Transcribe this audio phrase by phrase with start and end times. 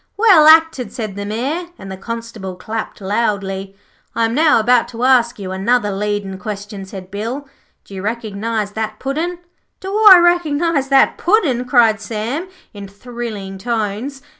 [0.17, 3.75] 'Well acted,' said the Mayor, and the Constable clapped loudly.
[4.15, 7.47] 'I am now about to ask you another leadin' question,' said Bill.
[7.83, 9.37] 'Do you recognize that Puddin'?'
[9.79, 14.23] 'Do I recognize that Puddin'?' cried Sam in thrilling tones.